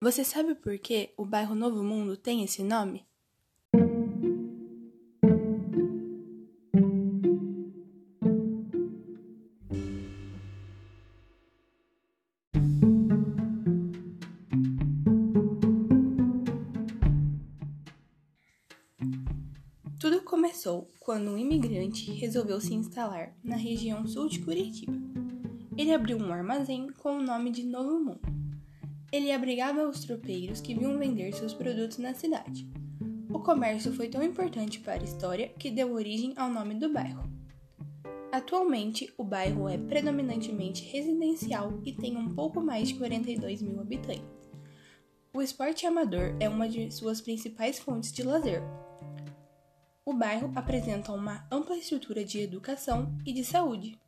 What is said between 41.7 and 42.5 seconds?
e tem um